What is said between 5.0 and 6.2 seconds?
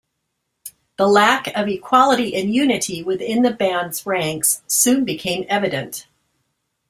became evident.